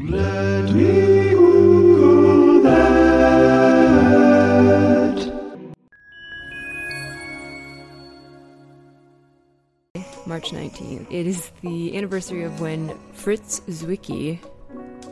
Let 0.00 0.72
me 0.72 1.30
Google 1.30 2.62
that. 2.62 3.18
March 10.24 10.50
19th. 10.52 11.08
It 11.10 11.26
is 11.26 11.50
the 11.62 11.96
anniversary 11.96 12.44
of 12.44 12.60
when 12.60 12.96
Fritz 13.12 13.58
Zwicky, 13.62 14.38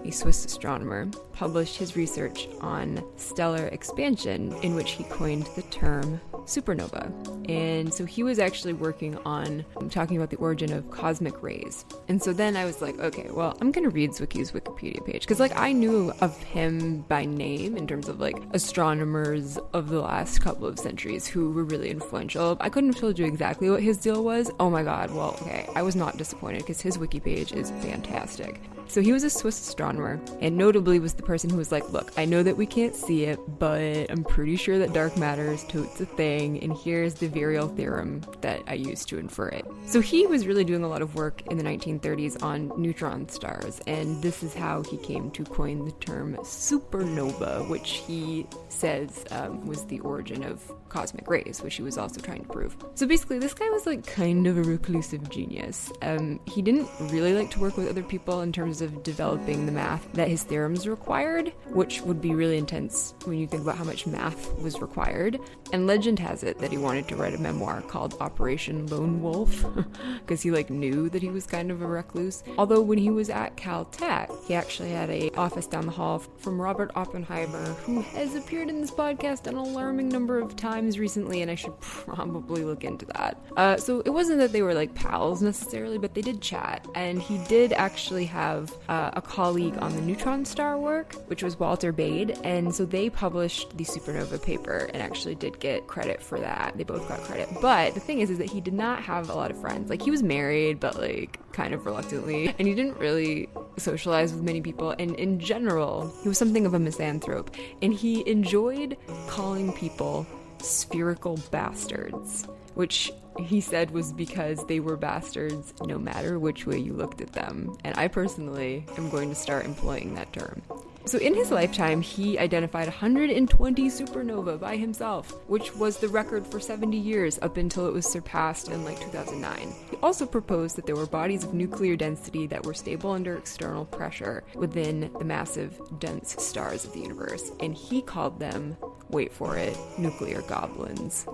a 0.05 0.13
Swiss 0.13 0.45
astronomer, 0.45 1.07
published 1.33 1.79
his 1.79 1.97
research 1.97 2.47
on 2.61 3.03
stellar 3.17 3.67
expansion, 3.69 4.53
in 4.63 4.77
which 4.77 4.93
he 4.93 5.03
coined 5.05 5.49
the 5.57 5.63
term 5.63 6.21
supernova. 6.47 7.13
And 7.49 7.93
so 7.93 8.05
he 8.05 8.23
was 8.23 8.39
actually 8.39 8.73
working 8.73 9.17
on 9.25 9.65
talking 9.91 10.17
about 10.17 10.31
the 10.31 10.37
origin 10.37 10.73
of 10.73 10.91
cosmic 10.91 11.43
rays. 11.43 11.85
And 12.09 12.23
so 12.23 12.33
then 12.33 12.57
I 12.57 12.65
was 12.65 12.83
like, 12.83 12.99
okay, 12.99 13.29
well, 13.31 13.57
I'm 13.61 13.71
going 13.73 13.85
to 13.85 13.91
read 13.91 14.15
Zwicky's 14.15 14.53
Wikipedia 14.53 15.05
page 15.05 15.23
because 15.23 15.41
like 15.41 15.57
I 15.57 15.73
knew 15.73 16.13
of 16.21 16.37
him 16.43 17.03
by 17.03 17.25
name 17.25 17.77
in 17.77 17.87
terms 17.87 18.09
of 18.09 18.21
like 18.21 18.37
astronomers 18.53 19.59
of 19.73 19.89
the 19.89 20.01
last 20.01 20.41
couple 20.41 20.67
of 20.67 20.79
centuries 20.79 21.27
who 21.27 21.53
were 21.53 21.65
really 21.65 21.91
influential. 21.91 22.57
I 22.61 22.69
couldn't 22.69 22.93
have 22.95 23.01
told 23.01 23.19
you 23.19 23.27
exactly 23.27 23.71
what 23.71 23.83
his 23.83 23.99
deal 23.99 24.25
was. 24.25 24.51
Oh 24.59 24.71
my 24.71 24.83
god, 24.83 25.11
well, 25.13 25.37
okay, 25.43 25.69
I 25.75 25.83
was 25.83 25.97
not 25.97 26.17
disappointed 26.17 26.63
because 26.63 26.81
his 26.81 26.99
wiki 26.99 27.21
page 27.21 27.53
is 27.53 27.71
fantastic. 27.71 28.61
So 28.89 29.03
he 29.03 29.13
was 29.13 29.25
a 29.25 29.31
Swiss 29.31 29.61
astronomer, 29.61 30.21
and 30.41 30.57
notably 30.57 30.99
was 30.99 31.15
the 31.15 31.23
person 31.23 31.51
who 31.51 31.57
was 31.57 31.73
like, 31.73 31.91
Look, 31.93 32.13
I 32.17 32.25
know 32.25 32.43
that 32.43 32.57
we 32.57 32.67
can't 32.67 32.95
see 32.95 33.25
it, 33.25 33.39
but 33.59 34.11
I'm 34.11 34.25
pretty 34.25 34.57
sure 34.57 34.79
that 34.79 34.93
dark 34.93 35.17
matter 35.17 35.53
is 35.53 35.65
totes 35.65 36.01
a 36.01 36.07
thing, 36.07 36.63
and 36.63 36.77
here's 36.77 37.15
the 37.15 37.29
virial 37.29 37.75
theorem 37.75 38.23
that 38.41 38.63
I 38.67 38.75
used 38.75 39.09
to 39.09 39.19
infer 39.19 39.49
it. 39.49 39.67
So 39.87 40.01
he 40.01 40.27
was 40.27 40.47
really 40.47 40.65
doing 40.65 40.85
a 40.85 40.89
lot 40.89 41.03
of 41.03 41.15
work 41.15 41.43
in 41.51 41.59
the 41.59 41.65
1930s 41.65 42.43
on 42.43 42.73
neutron 42.77 43.29
stars, 43.29 43.81
and 43.87 44.23
this 44.23 44.43
is 44.43 44.55
how 44.55 44.83
he 44.83 44.97
came 44.99 45.31
to 45.33 45.45
coin 45.45 45.85
the 45.85 45.93
term 45.93 46.37
supernova, 46.37 47.69
which 47.69 48.03
he 48.07 48.47
says 48.69 49.25
um, 49.31 49.67
was 49.67 49.85
the 49.87 50.01
origin 50.01 50.45
of 50.45 50.63
cosmic 50.89 51.29
rays, 51.29 51.61
which 51.63 51.75
he 51.75 51.83
was 51.83 51.99
also 51.99 52.21
trying 52.21 52.43
to 52.43 52.49
prove. 52.49 52.77
So 52.95 53.07
basically, 53.07 53.39
this 53.39 53.55
guy 53.55 53.69
was 53.71 53.87
like 53.87 54.07
kind 54.07 54.47
of 54.47 54.57
a 54.57 54.63
reclusive 54.63 55.29
genius. 55.29 55.93
Um, 56.03 56.41
he 56.47 56.63
didn't 56.63 56.89
really 57.01 57.35
like 57.35 57.51
to 57.53 57.61
work 57.61 57.77
with 57.77 57.89
other 57.89 58.03
people 58.03 58.41
in 58.41 58.53
terms 58.53 58.76
of 58.81 59.03
developing 59.03 59.67
the 59.67 59.73
math 59.73 60.11
that 60.13 60.29
his 60.29 60.43
theorems 60.43 60.87
required, 60.87 61.53
which 61.67 62.01
would 62.03 62.21
be 62.21 62.35
really 62.35 62.59
intense 62.59 63.15
when 63.25 63.39
you 63.39 63.47
think 63.47 63.63
about 63.63 63.77
how 63.77 63.85
much 63.85 64.07
math 64.07 64.57
was 64.61 64.81
required. 64.81 65.39
And 65.73 65.87
legend 65.87 66.19
has 66.21 66.43
it 66.43 66.59
that 66.59 66.71
he 66.71 66.79
wanted 66.79 67.09
to 67.09 67.17
write 67.17 67.35
a 67.35 67.39
memoir 67.39 67.83
called 67.83 68.17
Operation 68.21 68.87
Lone 68.87 69.21
Wolf 69.21 69.65
because 70.21 70.43
he 70.43 70.51
like 70.51 70.71
knew 70.71 71.09
that 71.09 71.23
he 71.23 71.29
was 71.29 71.47
kind 71.47 71.71
of 71.71 71.83
a 71.83 71.87
recluse. 71.87 72.45
Although 72.59 72.83
when 72.83 72.99
he 72.99 73.11
was 73.11 73.31
at 73.31 73.57
Caltech, 73.57 74.31
he 74.47 74.55
actually 74.55 74.91
had 74.91 75.11
a 75.11 75.31
office 75.31 75.67
down 75.67 75.87
the 75.87 75.93
hall 75.93 76.19
from 76.19 76.61
Robert 76.61 76.91
Oppenheimer, 76.95 77.65
who 77.85 78.01
has 78.03 78.35
appeared 78.35 78.69
in 78.69 78.81
this 78.81 78.91
podcast 78.91 79.47
an 79.47 79.57
alarming 79.57 80.09
number 80.09 80.39
of 80.39 80.57
times 80.57 80.99
recently, 80.99 81.43
and 81.43 81.51
I 81.51 81.55
should 81.55 81.79
probably 81.81 82.65
look 82.65 82.85
into 82.85 83.07
that. 83.07 83.41
Uh, 83.57 83.77
so 83.77 84.01
it 84.01 84.11
wasn't 84.11 84.39
that 84.39 84.53
they 84.53 84.63
were 84.63 84.75
like 84.75 84.95
pals 84.95 85.43
necessarily, 85.43 85.99
but 85.99 86.15
they 86.15 86.23
did 86.23 86.41
chat, 86.41 86.87
and 86.95 87.21
he 87.21 87.39
did 87.49 87.73
actually 87.73 88.27
have 88.27 88.66
uh, 88.89 89.11
a 89.15 89.23
colleague 89.23 89.77
on 89.79 89.95
the 89.95 90.03
neutron 90.03 90.45
star 90.45 90.79
work, 90.79 91.15
which 91.29 91.43
was 91.43 91.59
Walter 91.59 91.93
Baade, 91.93 92.39
and 92.45 92.75
so 92.75 92.85
they 92.85 93.11
published 93.11 93.77
the 93.77 93.85
supernova 93.85 94.43
paper 94.43 94.89
and 94.93 95.03
actually 95.03 95.35
did 95.35 95.59
get 95.61 95.87
credit 95.87 96.23
for 96.23 96.39
that. 96.41 96.77
They 96.77 96.85
both 96.85 97.09
got 97.09 97.21
credit. 97.21 97.49
But 97.61 97.95
the 97.95 98.01
thing 98.01 98.21
is, 98.21 98.31
is 98.31 98.39
that 98.39 98.51
he 98.51 98.61
did 98.61 98.75
not 98.75 99.03
have 99.03 99.31
a 99.31 99.35
lot 99.35 99.51
of 99.51 99.61
friends. 99.61 99.91
Like 99.91 100.03
he 100.03 100.11
was 100.11 100.23
married, 100.23 100.81
but 100.81 100.97
like 100.99 101.39
kind 101.53 101.75
of 101.75 101.87
reluctantly, 101.87 102.55
and 102.59 102.69
he 102.69 102.75
didn't 102.75 102.99
really 102.99 103.49
socialize 103.77 104.33
with 104.33 104.43
many 104.43 104.61
people. 104.61 104.95
And 104.99 105.15
in 105.17 105.39
general, 105.39 106.13
he 106.23 106.29
was 106.29 106.39
something 106.39 106.67
of 106.67 106.75
a 106.75 106.79
misanthrope, 106.79 107.51
and 107.83 107.93
he 107.93 108.29
enjoyed 108.29 108.97
calling 109.29 109.73
people 109.73 110.27
spherical 110.63 111.39
bastards, 111.51 112.47
which 112.77 113.11
he 113.39 113.61
said 113.61 113.91
was 113.91 114.13
because 114.13 114.65
they 114.67 114.81
were 114.81 114.97
bastards 114.97 115.75
no 115.85 115.99
matter 115.99 116.39
which 116.39 116.67
way 116.67 116.79
you 116.79 116.93
looked 116.93 117.21
at 117.21 117.33
them. 117.33 117.77
And 117.85 117.97
I 117.99 118.09
personally 118.09 118.87
am 118.97 119.11
going 119.11 119.29
to 119.31 119.35
start 119.35 119.65
employing 119.65 120.15
that 120.15 120.33
term. 120.33 120.63
So, 121.07 121.19
in 121.19 121.37
his 121.37 121.53
lifetime, 121.53 122.01
he 122.01 122.37
identified 122.37 122.89
120 122.89 123.89
supernova 123.89 124.59
by 124.59 124.77
himself, 124.77 125.31
which 125.47 125.73
was 125.77 125.99
the 125.99 126.09
record 126.09 126.45
for 126.45 126.59
70 126.59 126.97
years 126.97 127.39
up 127.43 127.59
until 127.59 127.87
it 127.87 127.93
was 127.93 128.07
surpassed 128.07 128.71
in 128.71 128.85
like 128.85 128.99
2009. 128.99 129.73
He 129.89 129.97
also 129.99 130.27
proposed 130.27 130.75
that 130.75 130.85
there 130.85 130.97
were 130.97 131.07
bodies 131.07 131.45
of 131.45 131.55
nuclear 131.55 131.95
density 131.95 132.49
that 132.49 132.67
were 132.67 132.75
stable 132.75 133.13
under 133.13 133.37
external 133.37 133.85
pressure 133.85 134.43
within 134.57 135.13
the 135.17 135.25
massive, 135.25 135.81
dense 136.01 136.35
stars 136.43 136.85
of 136.85 136.93
the 136.93 137.01
universe, 137.01 137.53
and 137.61 137.73
he 137.73 138.03
called 138.03 138.41
them, 138.41 138.77
wait 139.09 139.33
for 139.33 139.57
it, 139.57 139.79
nuclear 139.99 140.43
goblins. 140.43 141.25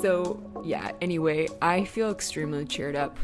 So, 0.00 0.42
yeah, 0.64 0.92
anyway, 1.00 1.48
I 1.60 1.84
feel 1.84 2.10
extremely 2.10 2.64
cheered 2.64 2.96
up 2.96 3.18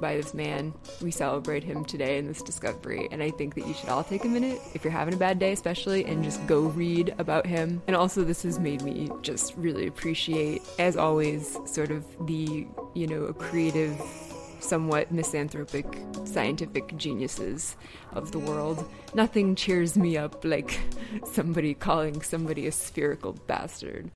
by 0.00 0.16
this 0.16 0.34
man. 0.34 0.74
We 1.00 1.10
celebrate 1.10 1.62
him 1.62 1.84
today 1.84 2.18
in 2.18 2.26
this 2.26 2.42
discovery, 2.42 3.08
and 3.10 3.22
I 3.22 3.30
think 3.30 3.54
that 3.54 3.66
you 3.66 3.72
should 3.72 3.88
all 3.88 4.02
take 4.02 4.24
a 4.24 4.28
minute 4.28 4.60
if 4.74 4.84
you're 4.84 4.92
having 4.92 5.14
a 5.14 5.16
bad 5.16 5.38
day, 5.38 5.52
especially, 5.52 6.04
and 6.04 6.22
just 6.24 6.44
go 6.46 6.62
read 6.62 7.14
about 7.18 7.46
him. 7.46 7.80
And 7.86 7.96
also, 7.96 8.24
this 8.24 8.42
has 8.42 8.58
made 8.58 8.82
me 8.82 9.10
just 9.22 9.54
really 9.56 9.86
appreciate, 9.86 10.60
as 10.78 10.96
always, 10.96 11.56
sort 11.66 11.90
of 11.90 12.04
the, 12.26 12.66
you 12.94 13.06
know, 13.06 13.32
creative 13.32 13.98
somewhat 14.60 15.10
misanthropic 15.10 15.98
scientific 16.24 16.96
geniuses 16.96 17.76
of 18.12 18.32
the 18.32 18.38
world. 18.38 18.88
Nothing 19.14 19.54
cheers 19.54 19.96
me 19.96 20.16
up 20.16 20.44
like 20.44 20.78
somebody 21.24 21.74
calling 21.74 22.22
somebody 22.22 22.66
a 22.66 22.72
spherical 22.72 23.32
bastard. 23.46 24.10